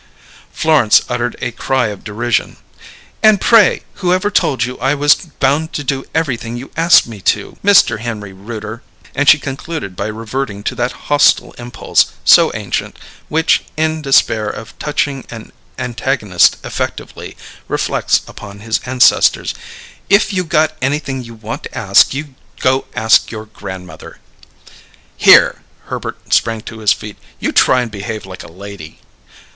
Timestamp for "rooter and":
8.33-9.29